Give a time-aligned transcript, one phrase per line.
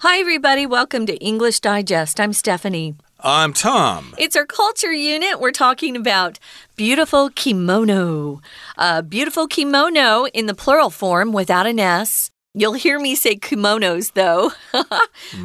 [0.00, 0.64] Hi, everybody.
[0.64, 2.20] Welcome to English Digest.
[2.20, 2.94] I'm Stephanie.
[3.18, 4.14] I'm Tom.
[4.16, 5.40] It's our culture unit.
[5.40, 6.38] We're talking about
[6.76, 8.40] beautiful kimono.
[8.76, 12.30] Uh, beautiful kimono in the plural form without an S.
[12.54, 14.52] You'll hear me say kimonos, though,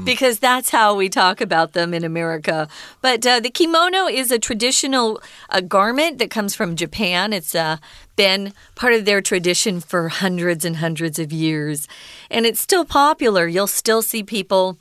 [0.05, 2.67] because that's how we talk about them in America.
[3.01, 7.33] But uh, the kimono is a traditional uh, garment that comes from Japan.
[7.33, 7.77] It's uh,
[8.15, 11.87] been part of their tradition for hundreds and hundreds of years.
[12.31, 13.47] And it's still popular.
[13.47, 14.77] You'll still see people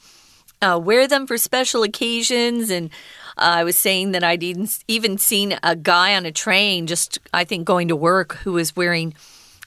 [0.63, 2.89] uh, wear them for special occasions and
[3.37, 7.45] uh, I was saying that I'd even seen a guy on a train just, I
[7.45, 9.15] think, going to work who was wearing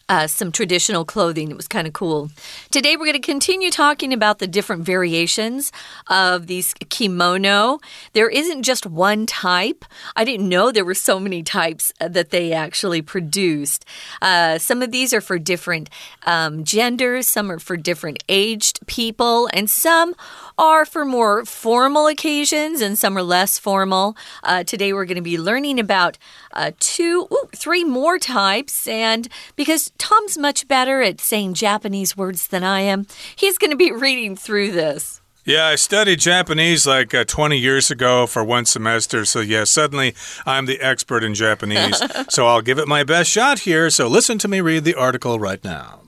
[0.07, 1.49] uh, some traditional clothing.
[1.49, 2.29] It was kind of cool.
[2.69, 5.71] Today, we're going to continue talking about the different variations
[6.07, 7.79] of these kimono.
[8.13, 9.83] There isn't just one type.
[10.15, 13.85] I didn't know there were so many types uh, that they actually produced.
[14.21, 15.89] Uh, some of these are for different
[16.25, 20.15] um, genders, some are for different aged people, and some
[20.57, 24.15] are for more formal occasions and some are less formal.
[24.43, 26.17] Uh, today we're going to be learning about
[26.55, 28.87] uh, two, ooh, three more types.
[28.87, 33.77] And because Tom's much better at saying Japanese words than I am, he's going to
[33.77, 35.21] be reading through this.
[35.43, 39.25] Yeah, I studied Japanese like uh, 20 years ago for one semester.
[39.25, 42.01] So, yeah, suddenly I'm the expert in Japanese.
[42.29, 43.91] so, I'll give it my best shot here.
[43.91, 46.01] So, listen to me read the article right now.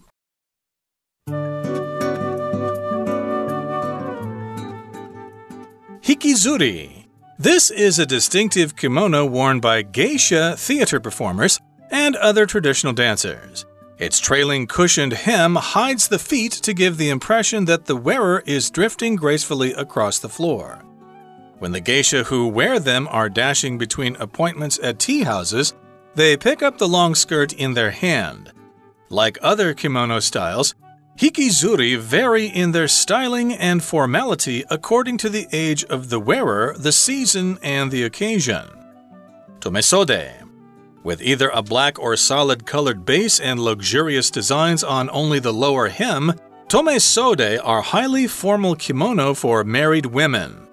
[6.02, 6.97] Hikizuri.
[7.40, 11.60] This is a distinctive kimono worn by geisha theater performers
[11.92, 13.64] and other traditional dancers.
[14.00, 18.72] Its trailing cushioned hem hides the feet to give the impression that the wearer is
[18.72, 20.84] drifting gracefully across the floor.
[21.60, 25.76] When the geisha who wear them are dashing between appointments at tea houses,
[26.16, 28.52] they pick up the long skirt in their hand.
[29.10, 30.74] Like other kimono styles,
[31.18, 36.92] Hikizuri vary in their styling and formality according to the age of the wearer, the
[36.92, 38.66] season, and the occasion.
[39.60, 40.44] Tomesode.
[41.04, 45.88] With either a black or solid colored base and luxurious designs on only the lower
[45.88, 46.34] hem,
[46.68, 50.68] tomesode are highly formal kimono for married women.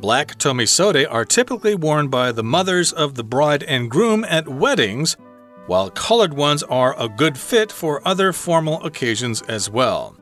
[0.00, 5.18] Black tomesode are typically worn by the mothers of the bride and groom at weddings
[5.66, 10.16] while colored ones are a good fit for other formal occasions as well.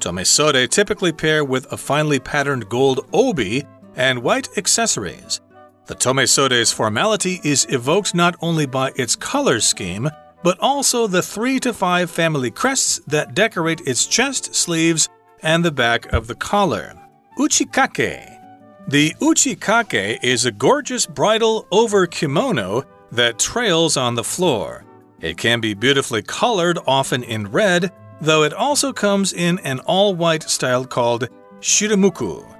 [0.00, 3.64] Tomesode typically pair with a finely patterned gold obi
[3.96, 5.40] and white accessories.
[5.86, 10.10] The tomesode's formality is evoked not only by its color scheme,
[10.42, 15.08] but also the three to five family crests that decorate its chest, sleeves,
[15.42, 16.94] and the back of the collar.
[17.38, 18.36] Uchikake.
[18.88, 24.84] The uchikake is a gorgeous bridal over kimono that trails on the floor.
[25.20, 30.14] It can be beautifully colored, often in red, though it also comes in an all
[30.14, 31.28] white style called
[31.60, 32.54] shiromuku.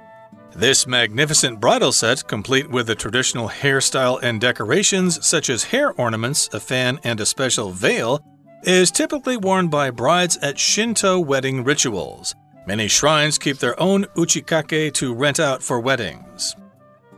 [0.55, 6.49] This magnificent bridal set, complete with the traditional hairstyle and decorations such as hair ornaments,
[6.51, 8.23] a fan, and a special veil,
[8.63, 12.33] is typically worn by brides at Shinto wedding rituals.
[12.65, 16.55] Many shrines keep their own uchikake to rent out for weddings.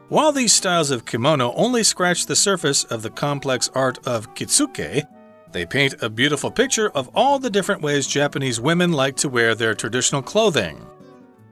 [0.10, 5.08] While these styles of kimono only scratch the surface of the complex art of kitsuke,
[5.52, 9.54] they paint a beautiful picture of all the different ways Japanese women like to wear
[9.54, 10.84] their traditional clothing.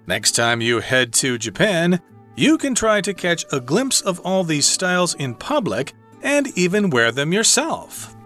[0.07, 2.01] Next time you head to Japan,
[2.35, 6.89] you can try to catch a glimpse of all these styles in public and even
[6.89, 8.16] wear them yourself.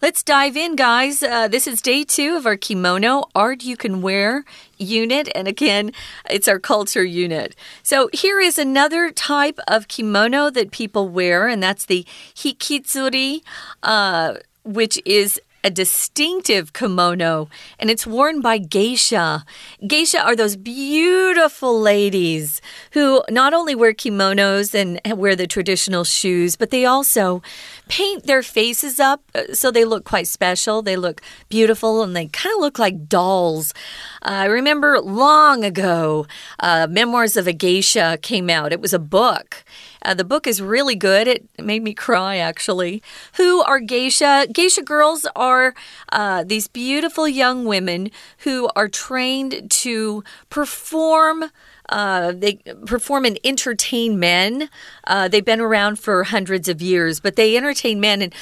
[0.00, 1.24] Let's dive in, guys.
[1.24, 4.44] Uh, this is day two of our kimono art you can wear
[4.78, 5.28] unit.
[5.34, 5.90] And again,
[6.30, 7.56] it's our culture unit.
[7.82, 12.06] So here is another type of kimono that people wear, and that's the
[12.36, 13.42] hikizuri,
[13.82, 17.48] uh, which is a distinctive kimono,
[17.78, 19.44] and it's worn by geisha.
[19.86, 22.60] Geisha are those beautiful ladies
[22.92, 27.42] who not only wear kimonos and wear the traditional shoes, but they also
[27.88, 30.82] paint their faces up uh, so they look quite special.
[30.82, 33.72] They look beautiful and they kind of look like dolls.
[34.22, 36.26] Uh, I remember long ago,
[36.60, 38.72] uh, Memoirs of a Geisha came out.
[38.72, 39.64] It was a book.
[40.02, 41.28] Uh, the book is really good.
[41.28, 43.02] It made me cry, actually.
[43.34, 44.46] Who are geisha?
[44.52, 45.74] Geisha girls are
[46.10, 51.50] uh, these beautiful young women who are trained to perform.
[51.88, 52.54] Uh, they
[52.86, 54.68] perform and entertain men.
[55.06, 58.34] Uh, they've been around for hundreds of years, but they entertain men, and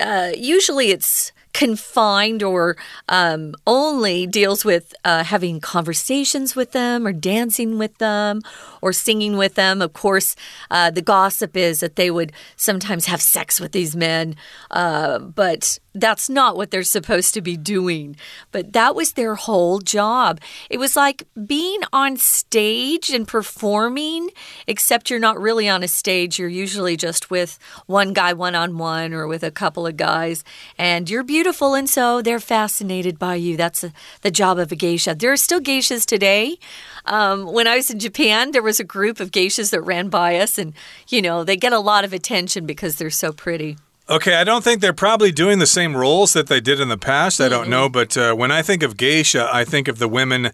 [0.00, 2.76] uh, usually it's confined or
[3.08, 8.42] um, only deals with uh, having conversations with them or dancing with them
[8.82, 9.80] or singing with them.
[9.80, 10.36] Of course,
[10.70, 14.36] uh, the gossip is that they would sometimes have sex with these men,
[14.70, 18.16] uh, but that's not what they're supposed to be doing.
[18.52, 20.40] But that was their whole job.
[20.70, 24.30] It was like being on stage and performing,
[24.66, 26.38] except you're not really on a stage.
[26.38, 30.44] You're usually just with one guy one on one or with a couple of guys,
[30.78, 33.56] and you're beautiful, and so they're fascinated by you.
[33.56, 35.14] That's a, the job of a geisha.
[35.14, 36.58] There are still geishas today.
[37.06, 40.38] Um, when I was in Japan, there was a group of geishas that ran by
[40.38, 40.74] us, and
[41.08, 43.76] you know, they get a lot of attention because they're so pretty.
[44.08, 46.96] Okay, I don't think they're probably doing the same roles that they did in the
[46.96, 47.40] past.
[47.40, 50.52] I don't know, but uh, when I think of geisha, I think of the women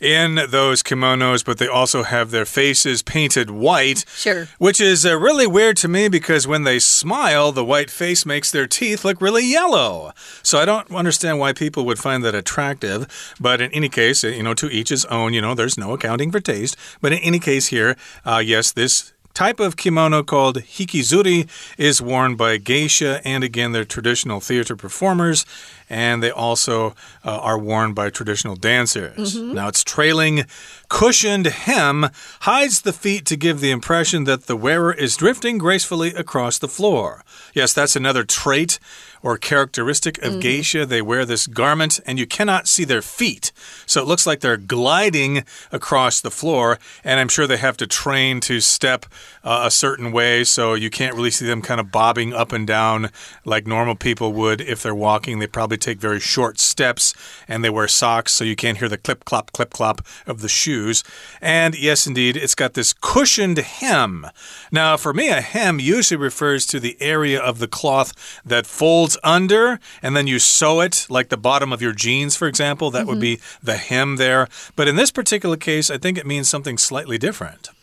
[0.00, 4.06] in those kimonos, but they also have their faces painted white.
[4.08, 4.48] Sure.
[4.56, 8.50] Which is uh, really weird to me because when they smile, the white face makes
[8.50, 10.12] their teeth look really yellow.
[10.42, 13.34] So I don't understand why people would find that attractive.
[13.38, 16.32] But in any case, you know, to each his own, you know, there's no accounting
[16.32, 16.74] for taste.
[17.02, 22.36] But in any case, here, uh, yes, this type of kimono called hikizuri is worn
[22.36, 25.44] by geisha, and again, they're traditional theater performers,
[25.88, 26.94] and they also
[27.24, 29.34] uh, are worn by traditional dancers.
[29.34, 29.54] Mm -hmm.
[29.54, 30.44] Now, its trailing,
[30.88, 32.10] cushioned hem
[32.40, 36.68] hides the feet to give the impression that the wearer is drifting gracefully across the
[36.68, 37.24] floor.
[37.52, 38.78] Yes, that's another trait
[39.24, 40.42] or characteristic of mm -hmm.
[40.42, 40.86] geisha.
[40.86, 43.52] They wear this garment and you cannot see their feet.
[43.86, 46.78] So it looks like they're gliding across the floor.
[47.04, 49.06] And I'm sure they have to train to step
[49.42, 50.44] uh, a certain way.
[50.44, 53.10] So you can't really see them kind of bobbing up and down
[53.44, 55.38] like normal people would if they're walking.
[55.38, 57.14] They probably take very short steps
[57.48, 58.32] and they wear socks.
[58.32, 61.04] So you can't hear the clip clop, clip clop of the shoes.
[61.40, 64.26] And yes, indeed, it's got this cushioned hem.
[64.70, 68.12] Now, for me, a hem usually refers to the area of the cloth
[68.44, 72.48] that folds under and then you sew it, like the bottom of your jeans, for
[72.48, 72.90] example.
[72.90, 73.08] That mm -hmm.
[73.08, 73.66] would be mm-hmm.
[73.66, 74.48] the hem there.
[74.76, 77.73] But in this particular case, I think it means something slightly different.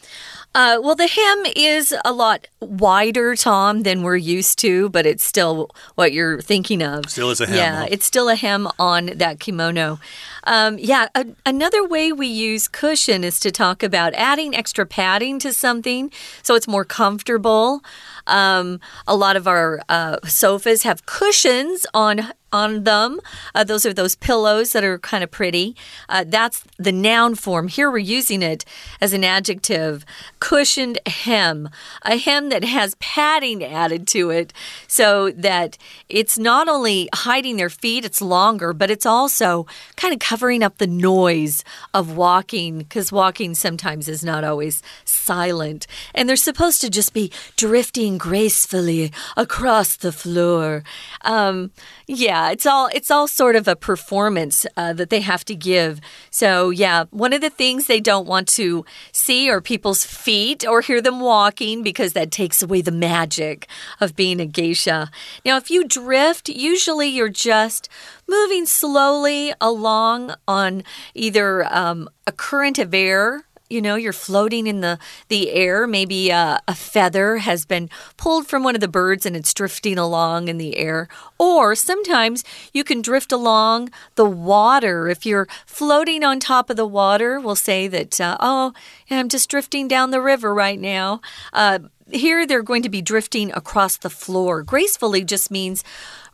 [0.54, 5.24] Uh, well, the hem is a lot wider, Tom, than we're used to, but it's
[5.24, 7.10] still what you're thinking of.
[7.10, 7.56] Still is a hem.
[7.56, 10.00] Yeah, it's still a hem on that kimono.
[10.44, 15.40] Um, yeah, a, another way we use cushion is to talk about adding extra padding
[15.40, 16.12] to something
[16.44, 17.82] so it's more comfortable.
[18.28, 23.20] Um, a lot of our uh, sofas have cushions on on them.
[23.56, 25.76] Uh, those are those pillows that are kind of pretty.
[26.10, 27.68] Uh, that's the noun form.
[27.68, 28.66] Here we're using it
[29.00, 30.06] as an adjective
[30.40, 31.70] cushioned hem,
[32.04, 34.54] a hem that has padding added to it
[34.88, 35.78] so that
[36.10, 39.66] it's not only hiding their feet, it's longer, but it's also
[39.96, 41.64] kind of covering up the noise
[41.94, 45.88] of walking because walking sometimes is not always silent.
[46.14, 50.84] And they're supposed to just be drifting gracefully across the floor.
[51.22, 51.72] Um,
[52.14, 56.02] yeah, it's all it's all sort of a performance uh, that they have to give.
[56.30, 60.82] So yeah, one of the things they don't want to see are people's feet or
[60.82, 63.66] hear them walking because that takes away the magic
[64.02, 65.10] of being a geisha.
[65.46, 67.88] Now, if you drift, usually you're just
[68.28, 74.82] moving slowly along on either um, a current of air you know you're floating in
[74.82, 75.88] the the air.
[75.88, 79.98] Maybe a, a, feather has been pulled from one of the birds and it's drifting
[79.98, 81.08] along in the air.
[81.38, 85.08] Or sometimes you can drift along the water.
[85.08, 88.74] If you're floating on top of the water we'll say that uh, oh
[89.10, 91.22] i'm just drifting down the river right now.
[91.54, 91.80] Uh,
[92.14, 95.84] here they're going to be drifting across the floor gracefully just means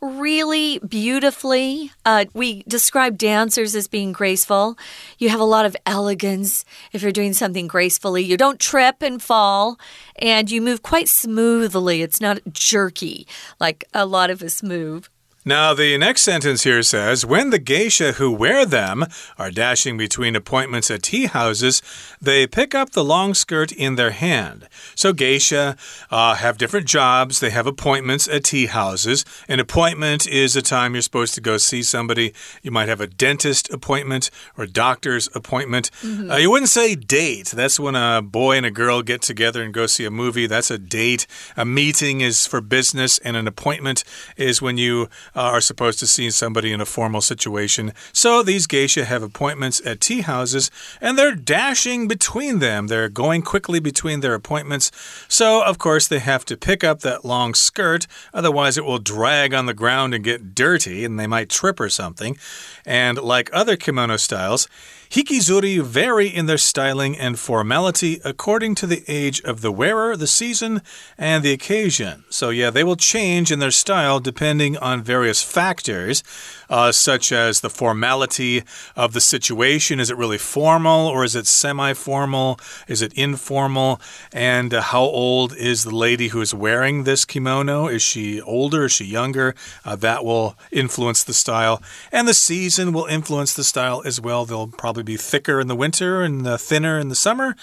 [0.02, 1.92] really beautifully.
[2.06, 4.78] Uh, we describe dancers as being graceful.
[5.18, 8.24] You have a lot of elegance if you're doing something gracefully.
[8.24, 9.80] You don't trip and fall,
[10.18, 12.02] and you move quite smoothly.
[12.02, 13.28] It's not jerky
[13.60, 15.10] like a lot of us move.
[15.48, 19.06] Now, the next sentence here says When the geisha who wear them
[19.38, 21.82] are dashing between appointments at tea houses,
[22.22, 24.68] they pick up the long skirt in their hand.
[24.94, 25.78] So, geisha
[26.12, 27.40] uh, have different jobs.
[27.40, 29.24] They have appointments at tea houses.
[29.48, 32.34] An appointment is a time you're supposed to go see somebody.
[32.62, 35.92] You might have a dentist appointment or doctor's appointment.
[36.04, 36.32] Mm -hmm.
[36.32, 37.56] uh, you wouldn't say date.
[37.56, 40.48] That's when a boy and a girl get together and go see a movie.
[40.48, 41.26] That's a date.
[41.56, 44.04] A meeting is for business, and an appointment
[44.36, 47.94] is when you Uh, are supposed to see somebody in a formal situation.
[48.12, 52.88] So these geisha have appointments at tea houses and they're dashing between them.
[52.88, 54.92] They're going quickly between their appointments.
[55.28, 59.54] So, of course, they have to pick up that long skirt, otherwise, it will drag
[59.54, 62.36] on the ground and get dirty and they might trip or something.
[62.84, 64.68] And like other kimono styles,
[65.10, 70.28] Hikizuri vary in their styling and formality according to the age of the wearer, the
[70.28, 70.82] season,
[71.18, 72.26] and the occasion.
[72.30, 76.24] So, yeah, they will change in their style depending on various factors,
[76.70, 78.64] uh, such as the formality
[78.96, 80.00] of the situation.
[80.00, 82.60] Is it really formal or is it semi formal?
[82.88, 84.02] Is it informal?
[84.32, 87.88] And uh, how old is the lady who is wearing this kimono?
[87.88, 88.86] Is she older?
[88.86, 89.56] Is she younger?
[89.86, 91.82] Uh, that will influence the style.
[92.12, 94.46] And the season will influence the style as well.
[94.46, 97.56] They'll probably be thicker in the winter and uh, thinner in the summer.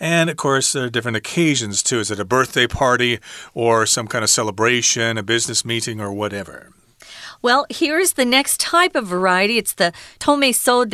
[0.00, 2.00] And of course, there are different occasions too.
[2.00, 3.18] Is it a birthday party
[3.54, 6.70] or some kind of celebration, a business meeting, or whatever?
[7.40, 9.58] Well, here's the next type of variety.
[9.58, 10.92] It's the tomesode.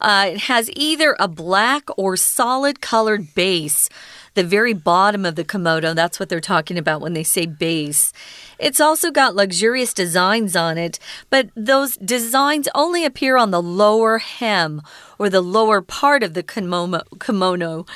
[0.00, 3.88] Uh, it has either a black or solid colored base.
[4.34, 8.12] The very bottom of the kimono, that's what they're talking about when they say base.
[8.58, 10.98] It's also got luxurious designs on it,
[11.30, 14.82] but those designs only appear on the lower hem
[15.18, 17.86] or the lower part of the kimono.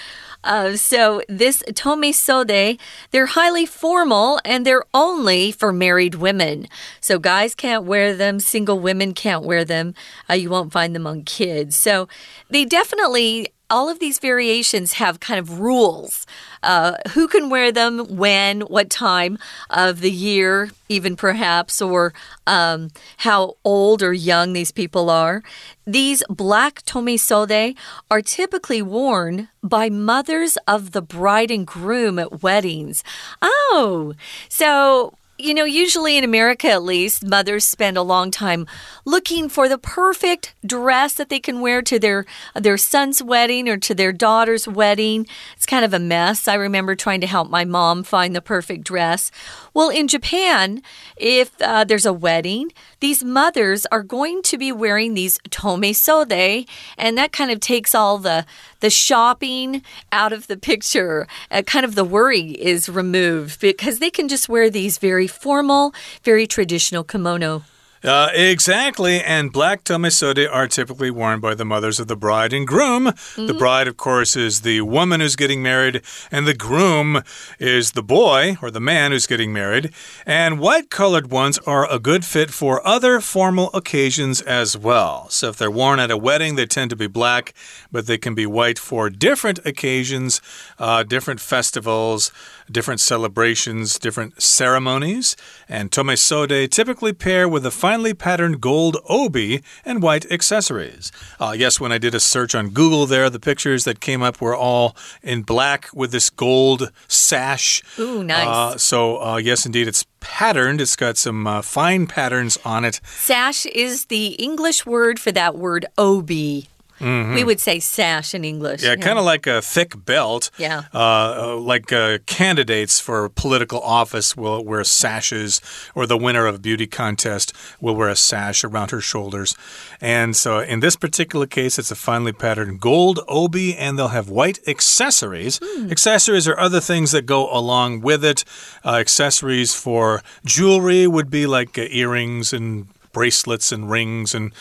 [0.42, 2.78] Uh, so this tomesode,
[3.10, 6.66] they're highly formal and they're only for married women.
[7.00, 9.94] So guys can't wear them, single women can't wear them.
[10.28, 11.76] Uh, you won't find them on kids.
[11.76, 12.08] So
[12.48, 16.26] they definitely all of these variations have kind of rules.
[16.62, 19.38] Uh, who can wear them, when, what time
[19.70, 22.12] of the year, even perhaps, or
[22.46, 25.42] um, how old or young these people are.
[25.86, 27.76] These black tomesode
[28.10, 33.02] are typically worn by mothers of the bride and groom at weddings.
[33.40, 34.12] Oh,
[34.50, 38.66] so you know, usually in America at least, mothers spend a long time
[39.04, 43.76] looking for the perfect dress that they can wear to their their son's wedding or
[43.78, 45.26] to their daughter's wedding.
[45.56, 46.46] It's kind of a mess.
[46.46, 49.30] I remember trying to help my mom find the perfect dress.
[49.72, 50.82] Well, in Japan,
[51.16, 56.66] if uh, there's a wedding, these mothers are going to be wearing these tomesode,
[56.98, 58.44] and that kind of takes all the
[58.80, 59.82] the shopping
[60.12, 61.26] out of the picture.
[61.50, 65.94] Uh, kind of the worry is removed because they can just wear these very formal,
[66.24, 67.62] very traditional kimono.
[68.02, 69.22] Uh, exactly.
[69.22, 73.06] And black tomesode are typically worn by the mothers of the bride and groom.
[73.06, 73.34] Mm -hmm.
[73.34, 73.58] The mm-hmm.
[73.58, 77.22] bride, of course, is the woman who's getting married, and the groom
[77.58, 79.92] is the boy or the man who's getting married.
[80.26, 85.26] And white colored ones are a good fit for other formal occasions as well.
[85.28, 87.54] So if they're worn at a wedding, they tend to be black,
[87.92, 90.40] but they can be white for different occasions,
[90.78, 92.32] uh, different festivals
[92.72, 95.36] different celebrations, different ceremonies,
[95.68, 101.12] and tomesode typically pair with a finely patterned gold obi and white accessories.
[101.38, 104.40] Uh, yes, when I did a search on Google there, the pictures that came up
[104.40, 107.82] were all in black with this gold sash.
[107.98, 108.46] Ooh, nice.
[108.46, 110.80] Uh, so, uh, yes, indeed, it's patterned.
[110.80, 113.00] It's got some uh, fine patterns on it.
[113.04, 116.68] Sash is the English word for that word obi.
[117.00, 117.34] Mm -hmm.
[117.34, 118.82] We would say sash in English.
[118.82, 119.06] Yeah, yeah.
[119.06, 120.50] kind of like a thick belt.
[120.56, 120.82] Yeah.
[120.94, 125.60] Uh, uh, like uh, candidates for political office will wear sashes,
[125.94, 129.56] or the winner of a beauty contest will wear a sash around her shoulders.
[130.00, 134.28] And so in this particular case, it's a finely patterned gold obi, and they'll have
[134.28, 135.58] white accessories.
[135.60, 135.90] Mm.
[135.90, 138.44] Accessories are other things that go along with it.
[138.84, 144.52] Uh, accessories for jewelry would be like uh, earrings and bracelets and rings and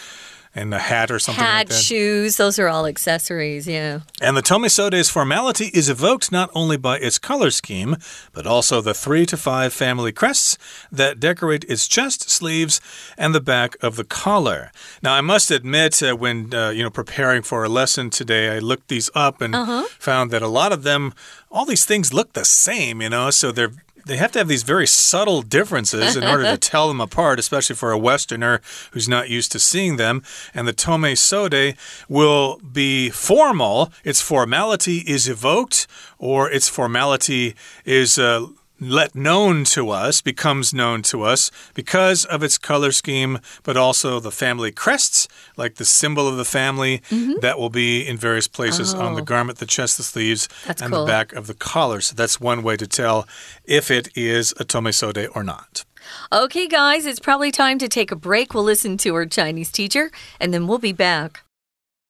[0.56, 4.02] and a hat or something hat, like shoes, those are all accessories, yeah.
[4.22, 7.98] And the Tomesode's formality is evoked not only by its color scheme,
[8.34, 10.58] but also the three to five family crests
[10.92, 12.82] that decorate its chest, sleeves,
[13.18, 14.72] and the back of the collar.
[15.04, 18.60] Now, I must admit, uh, when uh, you know preparing for a lesson today, I
[18.60, 19.86] looked these up and uh -huh.
[20.00, 21.14] found that a lot of them,
[21.52, 23.74] all these things look the same, you know, so they're
[24.06, 27.76] they have to have these very subtle differences in order to tell them apart, especially
[27.76, 30.24] for a Westerner who's not used to seeing them.
[30.54, 31.76] And the tomesode
[32.08, 33.92] will be formal.
[34.04, 35.88] Its formality is evoked,
[36.18, 38.48] or its formality is uh,
[38.80, 44.20] let known to us, becomes known to us because of its color scheme, but also
[44.20, 47.42] the family crests, like the symbol of the family mm -hmm.
[47.42, 49.02] that will be in various places oh.
[49.02, 49.26] on the oh.
[49.26, 51.06] garment, the chest, the sleeves, that's and cool.
[51.06, 52.02] the back of the collar.
[52.02, 53.28] So that's one way to tell
[53.66, 55.86] if it is a tomesode or not.
[56.32, 58.54] Okay, guys, it's probably time to take a break.
[58.54, 61.44] We'll listen to our Chinese teacher, and then we'll be back.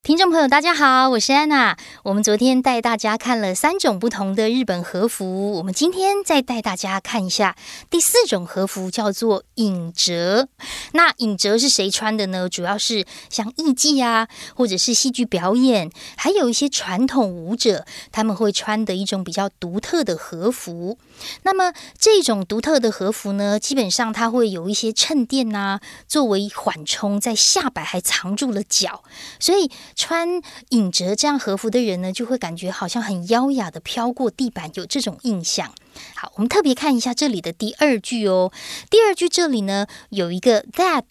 [0.02, 1.76] 听众朋友，大家好，我是安娜。
[2.04, 7.54] 我们昨天带大家看了三种不同的日本和服，我们今天再带大家看一下
[7.90, 10.48] 第四种和服，叫做影折。
[10.92, 12.48] 那影折是谁穿的呢？
[12.48, 14.26] 主要是像艺伎啊，
[14.56, 20.98] 或者是戏剧表演，还有一些传统舞者，他们会穿的一种比较独特的和服。
[21.42, 25.78] 那么这种独特的和服呢，基本上它会有一些衬垫呐，
[26.08, 29.04] 作为缓冲，在下摆还藏住了脚，
[29.38, 29.70] 所以。
[29.94, 30.28] 穿
[30.70, 35.72] 影折这样和服的人呢，就会感觉好像很优雅的飘过地板，有这种印象。
[36.14, 38.52] 好，我们特别看一下这里的第二句哦。
[38.88, 41.04] 第二句这里呢有一个 that，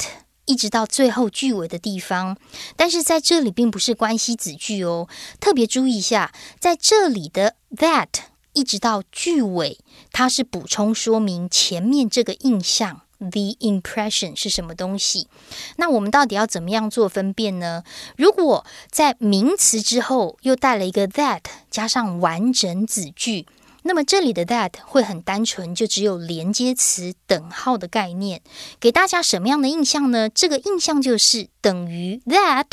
[0.46, 2.38] 一直到最后句尾的地方，
[2.76, 5.08] 但是在这里并不是关系子句哦。
[5.40, 8.08] 特别注意一下，在这里的 that
[8.54, 9.80] 一直到句尾，
[10.12, 13.02] 它是补充说明前面这个印象。
[13.20, 15.28] The impression 是什么东西？
[15.76, 17.84] 那我们到底要怎么样做分辨呢？
[18.16, 23.46] 如果在名词之后又带了一个 that，加上完整子句，
[23.84, 28.42] 那么这里的 that 会很单纯，就只有连接词等号的概念，
[28.80, 30.30] 给大家什么样的印象呢？
[30.30, 32.68] 这个印象就是等于 that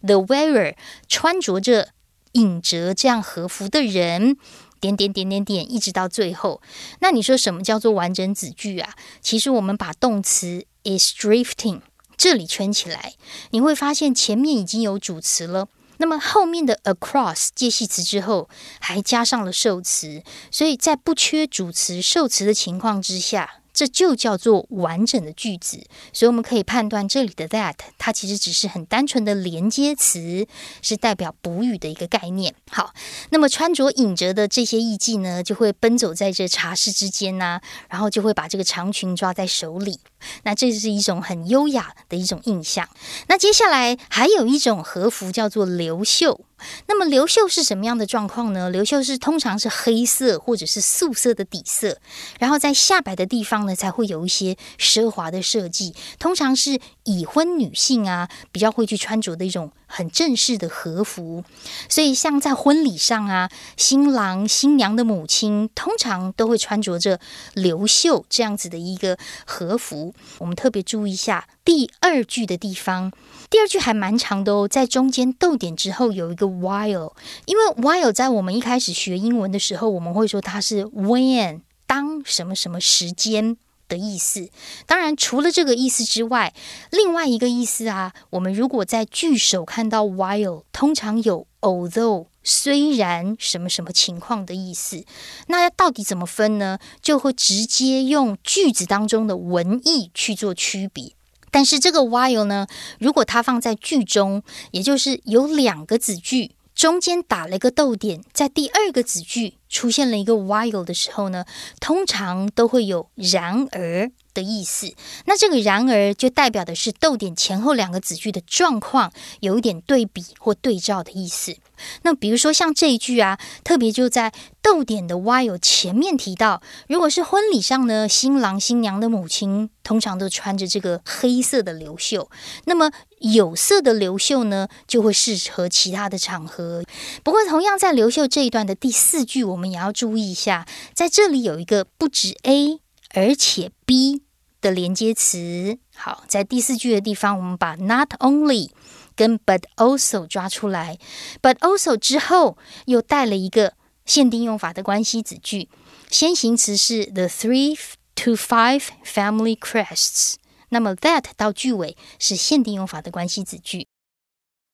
[0.00, 0.76] the wearer
[1.08, 1.88] 穿着着
[2.32, 4.36] 影折这样和服的人。
[4.80, 6.60] 点点点点点，一直到最后。
[7.00, 8.94] 那你说什么叫做完整子句啊？
[9.20, 11.80] 其实我们把动词 is drifting
[12.16, 13.14] 这里圈起来，
[13.50, 15.68] 你会发现前面已经有主词了，
[15.98, 18.48] 那么后面的 across 介系词之后
[18.80, 23.60] 还加上了受词，所以在不缺主词受词的情况之下。
[23.78, 30.48] 这就叫做完整的句子，所以我们可以判断这里的 that 它其实只是很单纯的连接词，
[30.82, 32.52] 是代表补语的一个概念。
[32.72, 32.92] 好，
[33.30, 40.00] 那么穿着影折的这些艺妓呢，就会奔走在这茶室之间呐，然后就会把这个长裙抓在手里，
[40.42, 42.88] 那这是一种很优雅的一种印象。
[43.28, 46.40] 那接下来还有一种和服叫做流袖。
[46.86, 48.70] 那么流秀是什么样的状况呢？
[48.70, 51.98] 流秀是通常是黑色或者是素色的底色，
[52.38, 61.42] 然后在下摆的地方呢才会有一些奢华的设计，通常是已婚女性啊比较会去穿着的一种很正式的和服。
[61.88, 67.18] 所以像在婚礼上啊，新郎新娘的母亲通常都会穿着着
[67.54, 70.14] 流袖这样子的一个和服。
[70.38, 73.10] 我们特别注意一下第二句的地方。
[73.50, 77.14] 第二句还蛮长的哦，在中间逗点之后有一个 while，
[77.46, 83.56] 因为 while 在我们一开始学英文的时候，我们会说它是 when 当什么什么时间
[83.88, 84.50] 的意思。
[84.86, 86.54] 当然，除了这个意思之外，
[86.90, 95.04] 另外一个意思啊，我们如果在句首看到 while，通常有 although 虽然什么什么情况的意思。
[95.48, 96.78] 那到底怎么分呢？
[97.02, 101.12] 就会直接用句子当中的文意去做区别。
[101.50, 102.66] 但是这个 while 呢，
[102.98, 111.44] 如果它放在句中，也就是有两个子句，中间打了一个逗点，在第二个子句出现了一个 while 的时候呢，
[111.80, 114.94] 通常都会有然而的意思。
[115.24, 121.56] 那这个然而就代表的是逗点前后两个子句的状况有一点对比或对照的意思。
[122.02, 132.30] 那比如说像这一句啊，特别就在逗点的 while 前面提到，如果是婚礼上呢，新郎新娘的母亲通常都穿着这个黑色的流袖，
[132.66, 136.84] 那么有色的流袖呢，就会适合其他的场合。
[137.22, 142.80] 不过，同样在流袖这一段的第四句，我们也要注意一下，在这里有一个不止 A
[143.14, 144.22] 而且 B
[144.60, 145.78] 的连接词。
[145.96, 148.68] 好，在第四句的地方，我们把 not only。
[149.17, 150.97] 跟 but also 抓出来，
[151.41, 153.73] but also 之后又带了一个
[154.05, 155.69] 限定用法的关系子句，
[156.09, 157.77] 先行词是 the three
[158.15, 160.35] to five family crests，
[160.69, 163.87] 那么 that 到句尾是限定用法的关系子句。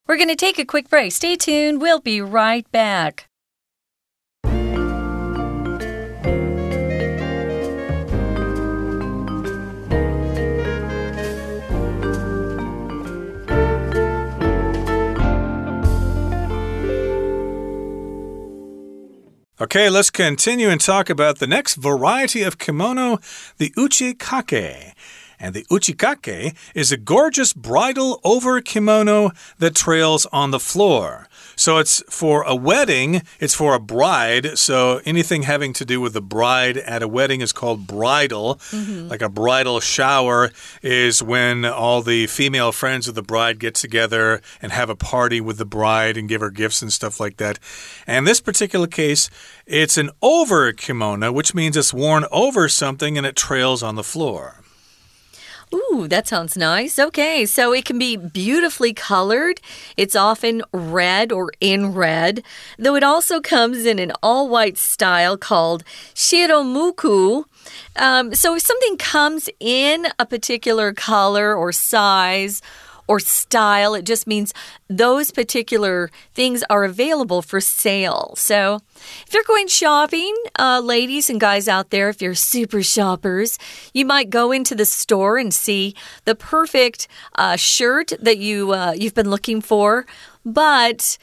[0.06, 1.12] We're going to take a quick break.
[1.12, 1.78] Stay tuned.
[1.78, 3.26] We'll be right back.
[19.61, 23.21] Okay, let's continue and talk about the next variety of kimono,
[23.59, 24.95] the uchikake.
[25.39, 31.29] And the uchikake is a gorgeous bridal over kimono that trails on the floor.
[31.57, 34.59] So it's for a wedding, it's for a bride.
[34.59, 38.61] So anything having to do with the bride at a wedding is called bridal.
[38.71, 39.11] Mm -hmm.
[39.11, 40.51] Like a bridal shower
[40.83, 45.41] is when all the female friends of the bride get together and have a party
[45.41, 47.59] with the bride and give her gifts and stuff like that.
[48.07, 49.31] And this particular case,
[49.67, 54.03] it's an over kimono, which means it's worn over something and it trails on the
[54.03, 54.64] floor.
[55.75, 56.99] Ooh, that sounds nice.
[56.99, 59.61] Okay, so it can be beautifully colored.
[59.97, 62.45] It's often red or in red,
[62.79, 65.83] though it also comes in an all white style called
[66.15, 67.45] shiromuku.
[67.97, 72.63] Um, so if something comes in a particular color or size,
[73.07, 73.95] or style.
[73.95, 74.53] It just means
[74.89, 78.35] those particular things are available for sale.
[78.37, 78.81] So
[79.27, 83.59] if you're going shopping, uh, ladies and guys out there, if you're super shoppers,
[83.93, 88.93] you might go into the store and see the perfect uh, shirt that you uh,
[88.93, 90.07] you've been looking for,
[90.45, 91.19] but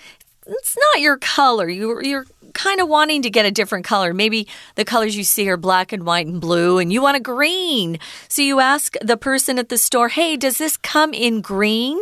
[0.47, 1.69] it's not your color.
[1.69, 4.13] You, you're kind of wanting to get a different color.
[4.13, 7.21] Maybe the colors you see are black and white and blue, and you want a
[7.21, 7.99] green.
[8.27, 11.99] So you ask the person at the store, hey, does this come in green?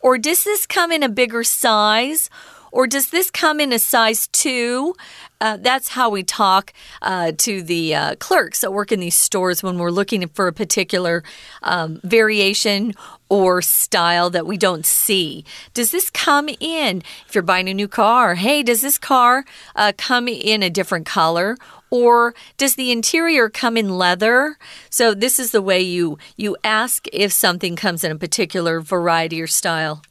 [0.00, 2.28] Or does this come in a bigger size?
[2.74, 4.96] Or does this come in a size two?
[5.40, 9.62] Uh, that's how we talk uh, to the uh, clerks that work in these stores
[9.62, 11.22] when we're looking for a particular
[11.62, 12.92] um, variation
[13.28, 15.44] or style that we don't see.
[15.72, 17.04] Does this come in?
[17.28, 19.44] If you're buying a new car, hey, does this car
[19.76, 21.56] uh, come in a different color?
[21.90, 24.58] or does the interior come in leather
[24.90, 29.40] so this is the way you you ask if something comes in a particular variety
[29.40, 30.02] or style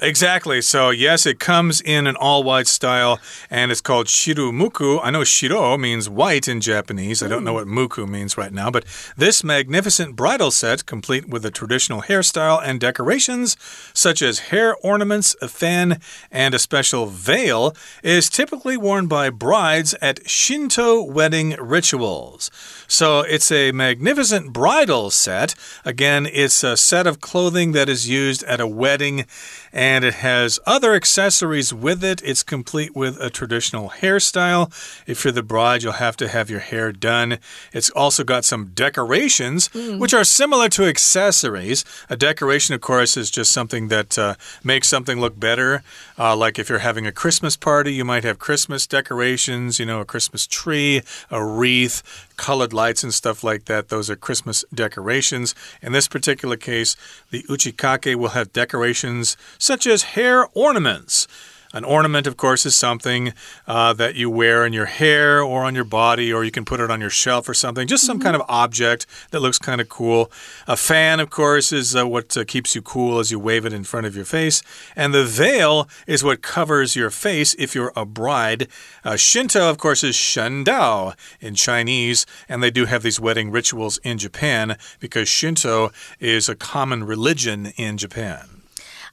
[0.00, 0.62] Exactly.
[0.62, 3.18] So, yes, it comes in an all white style
[3.50, 5.00] and it's called shiromuku.
[5.02, 7.20] I know shiro means white in Japanese.
[7.20, 7.74] I don't know hmm.
[7.74, 8.84] what muku means right now, but
[9.16, 13.56] this magnificent bridal set, complete with a traditional hairstyle and decorations,
[13.92, 19.94] such as hair ornaments, a fan, and a special veil, is typically worn by brides
[20.00, 22.52] at Shinto wedding rituals.
[22.86, 25.56] So, it's a magnificent bridal set.
[25.84, 29.26] Again, it's a set of clothing that is used at a wedding
[29.72, 32.20] and it has other accessories with it.
[32.24, 34.70] It's complete with a traditional hairstyle.
[35.06, 37.38] If you're the bride, you'll have to have your hair done.
[37.72, 39.98] It's also got some decorations, mm.
[39.98, 41.84] which are similar to accessories.
[42.10, 45.82] A decoration, of course, is just something that uh, makes something look better.
[46.18, 50.00] Uh, like if you're having a Christmas party, you might have Christmas decorations, you know,
[50.00, 52.02] a Christmas tree, a wreath,
[52.38, 53.88] colored lights and stuff like that.
[53.88, 55.54] Those are Christmas decorations.
[55.82, 56.96] In this particular case,
[57.30, 61.28] the uchikake will have decorations such as hair ornaments.
[61.74, 63.34] An ornament, of course, is something
[63.66, 66.80] uh, that you wear in your hair or on your body, or you can put
[66.80, 67.86] it on your shelf or something.
[67.86, 68.24] Just some mm -hmm.
[68.24, 70.30] kind of object that looks kind of cool.
[70.66, 73.72] A fan, of course, is uh, what uh, keeps you cool as you wave it
[73.72, 74.62] in front of your face.
[74.96, 78.66] And the veil is what covers your face if you're a bride.
[79.04, 83.98] Uh, Shinto, of course, is Shendao in Chinese, and they do have these wedding rituals
[84.02, 88.57] in Japan because Shinto is a common religion in Japan.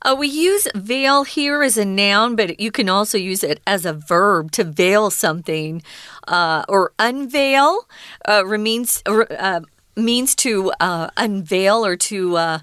[0.06, 3.88] Uh, we use veil here as a noun, but you can also use it as
[3.88, 5.82] a verb to veil something.
[6.28, 7.88] Uh, or unveil
[8.26, 9.62] uh, means, uh,
[9.96, 12.60] means to uh, unveil or to uh,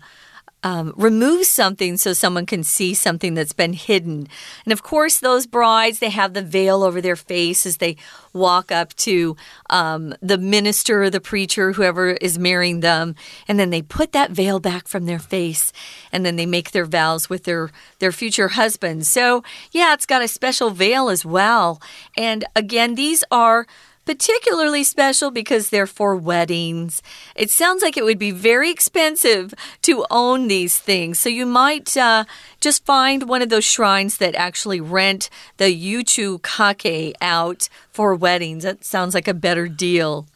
[0.63, 4.29] um, remove something so someone can see something that's been hidden.
[4.65, 7.97] And of course, those brides, they have the veil over their face as they
[8.33, 9.37] walk up to
[9.71, 13.15] um, the minister or the preacher, whoever is marrying them.
[13.49, 15.73] And then they put that veil back from their face
[16.13, 19.07] and then they make their vows with their, their future husband.
[19.07, 21.81] So, yeah, it's got a special veil as well.
[22.17, 23.67] And again, these are
[24.05, 27.03] particularly special because they're for weddings.
[27.35, 31.19] It sounds like it would be very expensive to own these things.
[31.19, 32.25] So you might uh,
[32.61, 38.65] just find one of those shrines that actually rent the uchikake out for weddings.
[38.65, 40.27] That sounds like a better deal.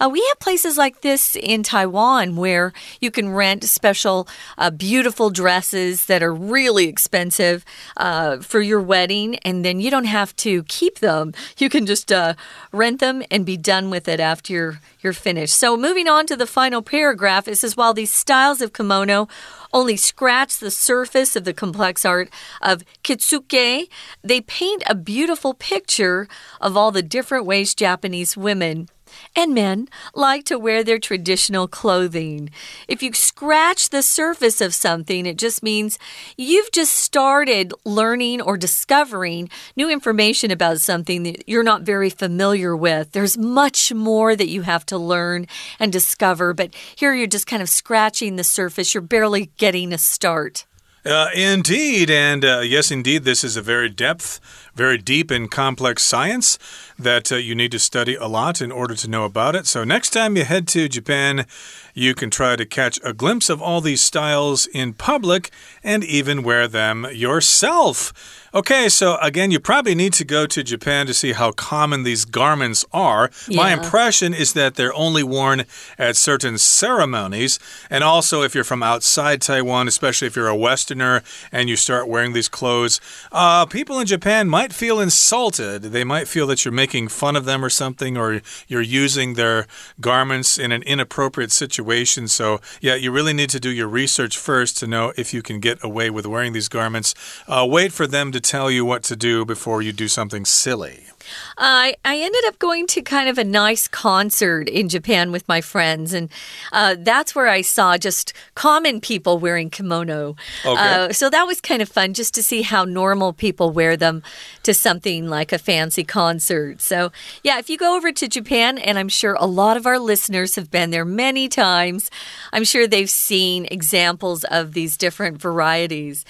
[0.00, 5.30] Uh, we have places like this in Taiwan where you can rent special, uh, beautiful
[5.30, 7.64] dresses that are really expensive
[7.96, 11.32] uh, for your wedding, and then you don't have to keep them.
[11.58, 12.34] You can just uh,
[12.72, 15.56] rent them and be done with it after you're, you're finished.
[15.56, 19.28] So, moving on to the final paragraph, it says while these styles of kimono
[19.74, 22.30] only scratch the surface of the complex art
[22.62, 23.88] of kitsuke,
[24.22, 26.28] they paint a beautiful picture
[26.60, 28.88] of all the different ways Japanese women
[29.36, 32.50] and men like to wear their traditional clothing.
[32.88, 35.98] If you scratch the surface of something, it just means
[36.36, 42.76] you've just started learning or discovering new information about something that you're not very familiar
[42.76, 43.12] with.
[43.12, 45.46] There's much more that you have to learn
[45.78, 48.94] and discover, but here you're just kind of scratching the surface.
[48.94, 50.66] You're barely getting a start.
[51.04, 54.40] Uh, indeed, and uh, yes, indeed, this is a very depth,
[54.74, 56.58] very deep and complex science
[56.98, 59.66] that uh, you need to study a lot in order to know about it.
[59.66, 61.46] So, next time you head to Japan,
[61.94, 65.50] you can try to catch a glimpse of all these styles in public
[65.82, 68.12] and even wear them yourself.
[68.54, 72.24] Okay, so again, you probably need to go to Japan to see how common these
[72.24, 73.28] garments are.
[73.48, 73.56] Yeah.
[73.56, 75.64] My impression is that they're only worn
[75.98, 77.58] at certain ceremonies.
[77.90, 82.06] And also, if you're from outside Taiwan, especially if you're a Westerner and you start
[82.06, 83.00] wearing these clothes,
[83.32, 85.82] uh, people in Japan might feel insulted.
[85.82, 89.66] They might feel that you're making fun of them or something, or you're using their
[90.00, 92.28] garments in an inappropriate situation situation.
[92.28, 95.60] So, yeah, you really need to do your research first to know if you can
[95.60, 97.14] get away with wearing these garments.
[97.48, 101.13] Uh, wait for them to tell you what to do before you do something silly.
[101.58, 105.60] I I ended up going to kind of a nice concert in Japan with my
[105.60, 106.30] friends, and
[106.72, 110.36] uh, that's where I saw just common people wearing kimono.
[110.64, 110.80] Okay.
[110.80, 114.22] Uh, so that was kind of fun just to see how normal people wear them
[114.62, 116.80] to something like a fancy concert.
[116.80, 119.98] So, yeah, if you go over to Japan, and I'm sure a lot of our
[119.98, 122.10] listeners have been there many times,
[122.52, 126.24] I'm sure they've seen examples of these different varieties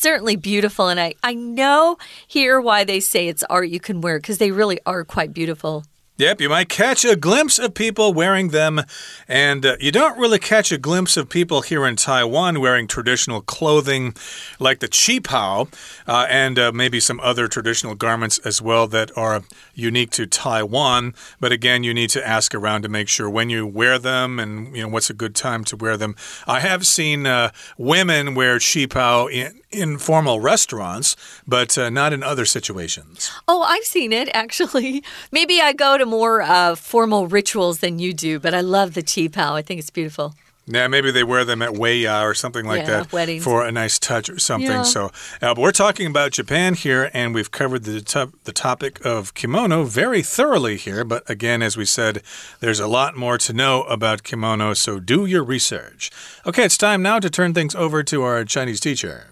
[0.00, 0.88] certainly beautiful.
[0.88, 4.50] And I, I know here why they say it's art you can wear because they
[4.50, 5.84] really are quite beautiful.
[6.20, 8.82] Yep, you might catch a glimpse of people wearing them,
[9.26, 13.40] and uh, you don't really catch a glimpse of people here in Taiwan wearing traditional
[13.40, 14.14] clothing
[14.58, 15.72] like the qipao
[16.06, 21.14] uh, and uh, maybe some other traditional garments as well that are unique to Taiwan.
[21.40, 24.76] But again, you need to ask around to make sure when you wear them and
[24.76, 26.16] you know what's a good time to wear them.
[26.46, 31.16] I have seen uh, women wear qipao in, in formal restaurants,
[31.48, 33.30] but uh, not in other situations.
[33.48, 35.02] Oh, I've seen it actually.
[35.32, 39.02] Maybe I go to more uh, formal rituals than you do, but I love the
[39.02, 39.52] qipao.
[39.52, 40.34] I think it's beautiful.
[40.66, 43.42] Yeah, maybe they wear them at weiya or something like Yeah, that weddings.
[43.42, 44.70] for a nice touch or something.
[44.70, 44.82] Yeah.
[44.82, 49.04] So, uh, but we're talking about Japan here, and we've covered the to the topic
[49.04, 51.02] of kimono very thoroughly here.
[51.02, 52.22] But again, as we said,
[52.60, 56.10] there's a lot more to know about kimono, so do your research.
[56.46, 59.30] Okay, it's time now to turn things over to our Chinese teacher.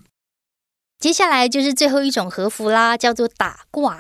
[0.99, 3.97] 接下来就是最后一种和服啦，叫做打褂。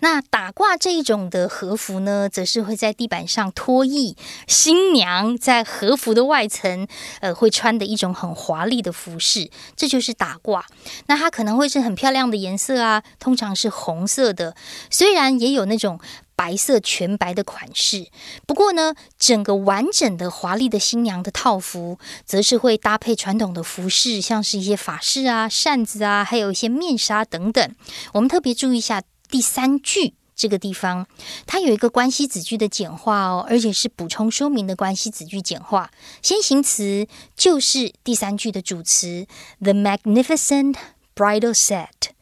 [0.00, 4.16] 那打褂这一种的和服呢，则是会在地板上脱衣，
[4.48, 6.88] 新娘在和服的外层，
[7.20, 10.60] 呃，会穿的一种很华丽的服饰，这就是打褂。
[11.06, 14.56] 那它可能会是很漂亮的颜色啊，通常是红色的，
[14.90, 16.00] 虽然也有那种。
[16.40, 18.06] 白色全白的款式，
[18.46, 27.74] 不过呢，整个完整的华丽的新娘的套服，则是会搭配传统的服饰，像是一些法式啊、扇子啊，还有一些面纱等等。
[28.14, 31.06] 我们特别注意一下第三句这个地方，
[31.44, 35.90] 它有一个关系子句的简化哦，而且是补充说明的关系子句简化。
[36.22, 39.26] 先行词就是第三句的主词
[39.60, 40.76] ，the magnificent
[41.14, 42.14] bridal set。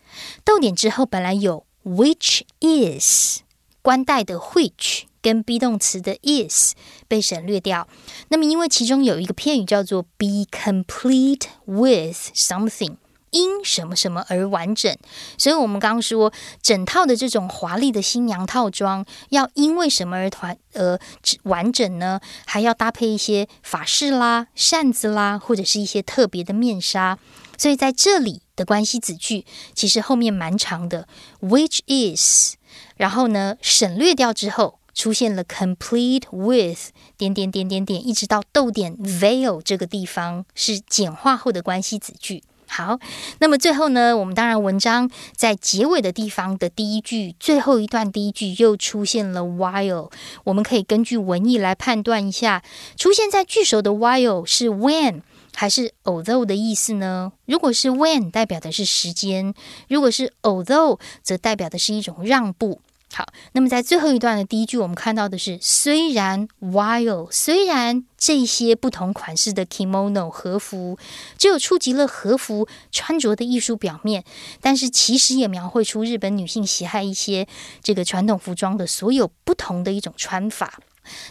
[0.44, 3.42] 逗点之后本来有 which is。
[3.88, 6.74] 关带的 which 跟 be 动词的 is
[7.08, 7.88] 被省略掉。
[8.28, 12.96] 那么，因为其中有一个片语叫做 be complete with something，
[13.30, 14.94] 因什么什么而完整，
[15.38, 20.98] 所以我们刚刚说整套的这种华丽的新娘套装要因为什么而团呃
[21.44, 22.20] 完整呢？
[22.44, 27.18] 还要搭配一些法式啦、扇子啦，或者是一些特别的面纱。
[27.56, 31.08] 所以在这里的关系子句其实后面蛮长的
[31.40, 32.57] ，which is。
[32.98, 42.42] 然后呢，省略掉之后，出现了 complete with 点点点点点，一直到逗点 veil 这个地方是简化后的关系子句。
[42.70, 42.98] 好，
[43.38, 50.10] 那么最后呢，我们当然文章在结尾的地方的第一句最后一段第一句又出现了 while，
[50.44, 52.62] 我们可以根据文意来判断一下，
[52.94, 55.22] 出现在句首的 while 是 when
[55.54, 57.32] 还是 although 的意思呢？
[57.46, 59.54] 如果是 when 代表的是时间，
[59.88, 62.82] 如果是 although 则代表的是一种让步。
[63.12, 70.96] 好，那么在最后一段的第一句，我们看到的是虽然 while 虽然这些不同款式的 kimono 和服
[71.36, 74.22] 只有触及了和服穿着的艺术表面，
[74.60, 77.48] 但是其实也描绘出日本女性喜爱一些
[77.82, 80.78] 这个传统服装的所有不同的一种穿法。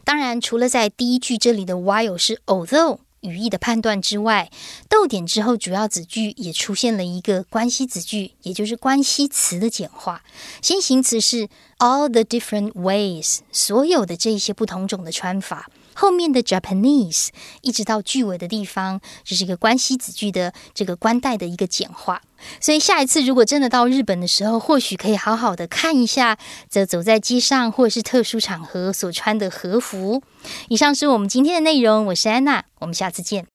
[0.04, 2.98] 当然，除了在第一句这里的 while 是 although。
[3.22, 4.50] 语义的判断之外，
[4.90, 10.24] 逗点之后主要子句也出现了一个关系子句，也就是关系词的简化。
[10.62, 11.50] 先行词是
[11.80, 15.70] all the different ways，所有的这些不同种的穿法。
[15.97, 17.29] 后面的 Japanese
[17.61, 22.23] 一直到句尾的地方，这是一个关系子句的这个关带的一个简化。
[22.61, 26.39] 所以下一次如果真的到日本的时候，或许可以好好的看一下，
[26.71, 30.23] 这走在街上或者是特殊场合所穿的和服。
[30.69, 33.47] 以上是我们今天的内容，我是安娜，我们下次见。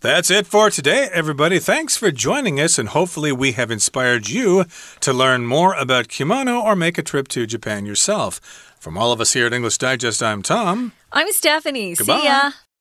[0.00, 1.60] That's it for today, everybody.
[1.60, 4.64] Thanks for joining us, and hopefully, we have inspired you
[5.00, 8.40] to learn more about kimono or make a trip to Japan yourself.
[8.80, 10.90] From all of us here at English Digest, I'm Tom.
[11.11, 11.95] I'm Stephanie.
[11.95, 12.19] Goodbye.
[12.19, 12.51] See ya.